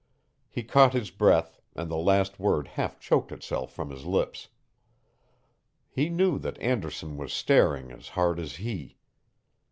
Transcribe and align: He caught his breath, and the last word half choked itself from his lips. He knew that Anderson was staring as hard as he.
He 0.49 0.63
caught 0.63 0.93
his 0.93 1.11
breath, 1.11 1.59
and 1.75 1.87
the 1.87 1.95
last 1.95 2.39
word 2.39 2.69
half 2.69 2.99
choked 2.99 3.31
itself 3.31 3.71
from 3.71 3.91
his 3.91 4.03
lips. 4.03 4.47
He 5.91 6.09
knew 6.09 6.39
that 6.39 6.57
Anderson 6.57 7.17
was 7.17 7.31
staring 7.31 7.91
as 7.91 8.07
hard 8.17 8.39
as 8.39 8.55
he. 8.55 8.97